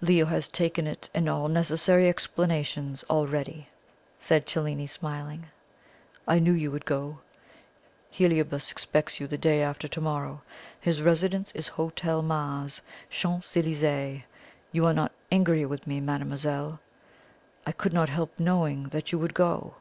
"Leo 0.00 0.26
has 0.26 0.48
taken 0.48 0.84
it 0.88 1.08
and 1.14 1.28
all 1.28 1.46
necessary 1.46 2.08
explanations 2.08 3.04
already," 3.08 3.68
said 4.18 4.44
Cellini, 4.44 4.88
smiling; 4.88 5.46
"I 6.26 6.40
knew 6.40 6.50
you 6.54 6.72
would 6.72 6.84
go. 6.84 7.20
Heliobas 8.10 8.72
expects 8.72 9.20
you 9.20 9.28
the 9.28 9.38
day 9.38 9.62
after 9.62 9.86
to 9.86 10.00
morrow. 10.00 10.42
His 10.80 11.02
residence 11.02 11.52
is 11.52 11.68
Hotel 11.68 12.20
Mars, 12.20 12.82
Champs 13.10 13.56
Elysees. 13.56 14.22
You 14.72 14.84
are 14.86 14.92
not 14.92 15.12
angry 15.30 15.64
with 15.64 15.86
me, 15.86 16.00
mademoiselle? 16.00 16.80
I 17.64 17.70
could 17.70 17.92
not 17.92 18.08
help 18.08 18.40
knowing 18.40 18.88
that 18.88 19.12
you 19.12 19.20
would 19.20 19.34
go." 19.34 19.76